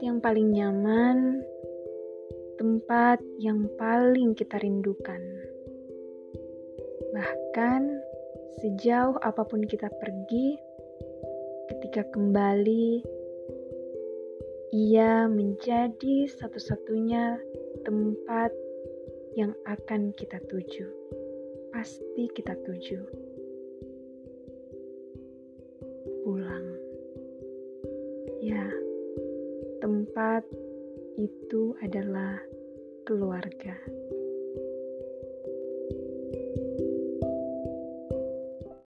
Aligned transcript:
yang 0.00 0.16
paling 0.18 0.56
nyaman, 0.56 1.44
tempat 2.56 3.20
yang 3.36 3.68
paling 3.76 4.32
kita 4.32 4.56
rindukan. 4.56 5.20
Bahkan 7.12 7.82
sejauh 8.64 9.20
apa 9.20 9.44
pun 9.44 9.60
kita 9.68 9.92
pergi, 10.00 10.56
ketika 11.68 12.08
kembali, 12.16 13.04
ia 14.72 15.28
menjadi 15.28 16.26
satu-satunya 16.40 17.36
tempat 17.84 18.50
yang 19.36 19.52
akan 19.68 20.16
kita 20.16 20.40
tuju. 20.48 20.88
Pasti 21.76 22.24
kita 22.32 22.56
tuju. 22.64 23.00
Pulang. 26.24 26.66
Ya, 28.40 28.64
tempat 30.00 30.48
itu 31.20 31.76
adalah 31.84 32.40
keluarga. 33.04 33.76